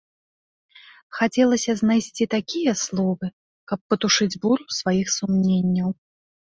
[1.17, 3.27] Хацелася знайсці такія словы,
[3.71, 5.89] каб патушыць буру сваіх сумненняў.